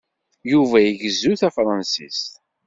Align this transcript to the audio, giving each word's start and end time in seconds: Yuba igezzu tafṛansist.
Yuba 0.51 0.77
igezzu 0.81 1.33
tafṛansist. 1.41 2.31